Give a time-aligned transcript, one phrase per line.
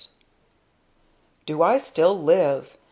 [1.45, 2.75] Do I still live!